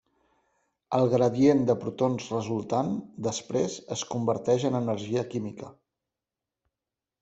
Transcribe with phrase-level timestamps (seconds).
[0.99, 2.91] El gradient de protons resultant
[3.29, 5.75] després es converteix en energia química.